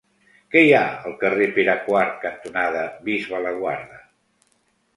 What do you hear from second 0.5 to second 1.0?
Què hi ha